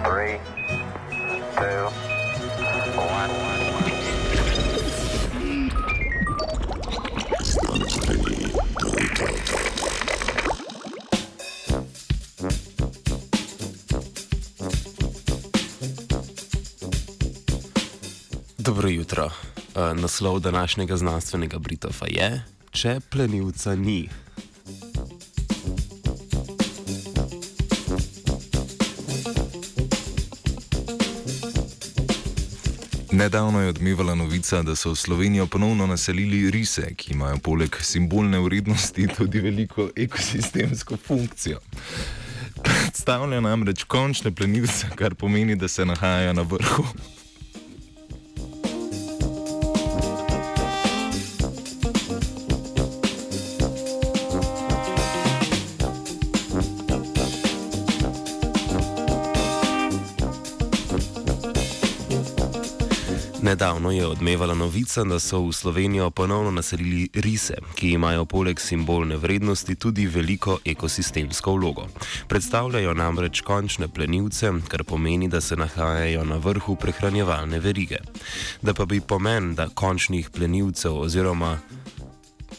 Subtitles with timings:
[0.00, 0.38] Three,
[1.56, 1.90] two,
[2.96, 3.30] one.
[18.58, 19.24] Dobro jutro.
[19.24, 19.32] Uh,
[20.00, 24.08] naslov današnjega znanstvenega Britofa je: Če plenilca ni.
[33.22, 38.38] Nedavno je odmevala novica, da so v Slovenijo ponovno naselili rise, ki imajo poleg simbolne
[38.38, 41.60] vrednosti tudi veliko ekosistemsko funkcijo.
[42.62, 46.84] Predstavlja namreč končne plenilce, kar pomeni, da se nahajajo na vrhu.
[63.42, 69.16] Nedavno je odmevala novica, da so v Slovenijo ponovno naselili rise, ki imajo poleg simbolne
[69.16, 71.86] vrednosti tudi veliko ekosistemsko vlogo.
[72.28, 77.98] Predstavljajo namreč končne plenilce, kar pomeni, da se nahajajo na vrhu prehranjevalne verige.
[78.62, 81.58] Da pa bi pomen da končnih plenilcev oziroma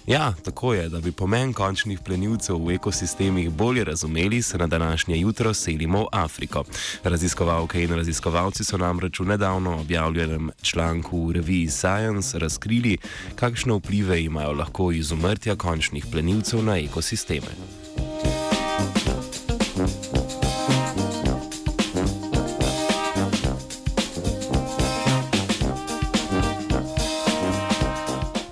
[0.08, 5.18] Ja, tako je, da bi pomen končnih plenilcev v ekosistemih bolje razumeli, se na današnje
[5.18, 6.64] jutro selimo v Afriko.
[7.04, 12.98] Raziskovalke in raziskovalci so namreč v nedavno objavljenem članku v reviji Science razkrili,
[13.36, 17.83] kakšne vplive imajo lahko izumrtja končnih plenilcev na ekosisteme.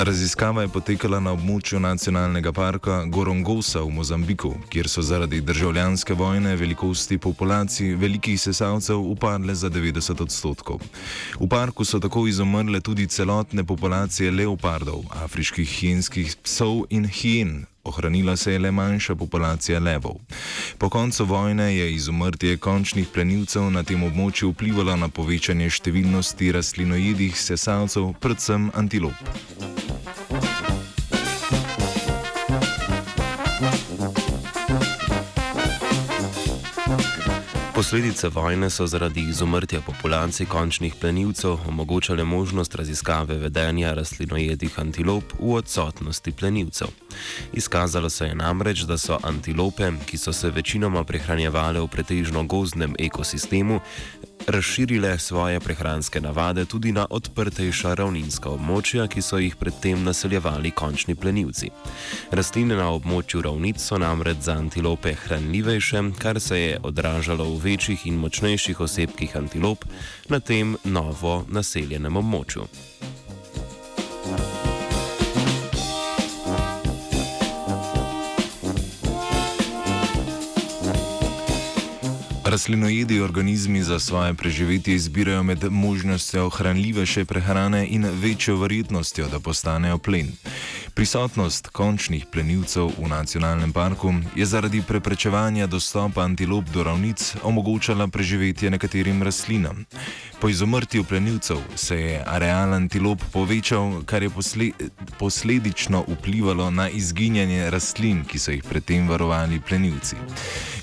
[0.03, 6.55] Raziskava je potekala na območju nacionalnega parka Gorongosa v Mozambiku, kjer so zaradi državljanske vojne
[6.57, 10.81] velikosti populacij velikih sesalcev upadle za 90 odstotkov.
[11.39, 17.65] V parku so tako izumrle tudi celotne populacije leopardov, afriških hijenskih psov in hijen.
[17.83, 20.17] Ohranila se je le manjša populacija levov.
[20.77, 27.37] Po koncu vojne je izumrtje končnih plenilcev na tem območju vplivalo na povečanje številnosti rastlinojedih
[27.37, 29.70] sesalcev, predvsem antilop.
[37.81, 45.55] Posledice vojne so zaradi izumrtja populacij končnih plenilcev omogočale možnost raziskave vedenja rastlinojedih antilop v
[45.55, 46.87] odsotnosti plenilcev.
[47.53, 52.93] Izkazalo se je namreč, da so antilope, ki so se večinoma prehranjevale v pretežno gozdnem
[52.99, 53.79] ekosistemu,
[54.47, 61.15] razširile svoje prehranske navade tudi na odprtejša ravninska območja, ki so jih predtem naseljevali končni
[61.15, 61.69] plenilci.
[62.31, 68.07] Rastline na območju ravnic so namreč za antilope hranljivejše, kar se je odražalo v večjih
[68.07, 69.85] in močnejših osebkih antilop
[70.29, 72.67] na tem novo naseljenem območju.
[82.51, 89.97] Rastlinojedi organizmi za svoje preživetje izbirajo med možnostjo hranljivejše prehrane in večjo verjetnostjo, da postanejo
[89.97, 90.31] plen.
[90.93, 98.69] Prisotnost končnih plenilcev v nacionalnem parku je zaradi preprečevanja dostopa antilop do ravnic omogočala preživetje
[98.69, 99.85] nekaterim rastlinam.
[100.39, 104.71] Po izumrtju plenilcev se je areal antilop povečal, kar je posle
[105.19, 110.15] posledično vplivalo na izginjanje rastlin, ki so jih predtem varovali plenilci.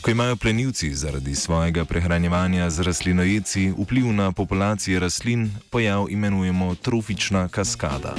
[0.01, 7.49] Ko imajo plenilci zaradi svojega prehranjevanja z rastlinojedci vpliv na populacije rastlin, pojav imenujemo trofična
[7.49, 8.15] kaskada.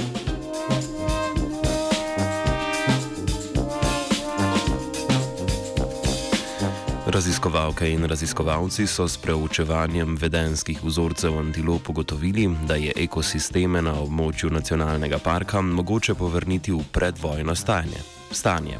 [7.10, 14.50] Raziskovalke in raziskovalci so s preučevanjem vedenskih vzorcev antilop ugotovili, da je ekosisteme na območju
[14.50, 17.98] nacionalnega parka mogoče povrniti v predvojno stanje.
[18.30, 18.78] stanje.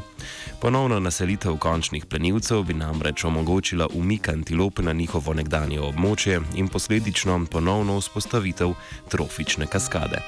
[0.61, 7.45] Ponovna naselitev končnih plenilcev bi namreč omogočila umik antilop na njihovo nekdanje območje in posledično
[7.51, 8.73] ponovno vzpostavitev
[9.09, 10.21] trofične kaskade.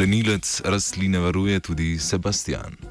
[0.00, 2.89] Plenilec rastline varuje tudi Sebastian.